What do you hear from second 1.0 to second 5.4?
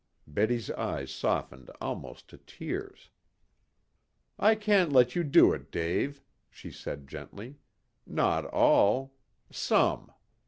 softened almost to tears. "I can't let you